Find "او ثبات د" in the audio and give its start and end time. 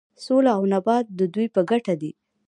0.57-1.21